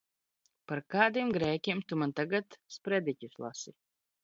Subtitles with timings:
[0.71, 3.79] Par kādiem grēkiem tu man tagad sprediķus lasi?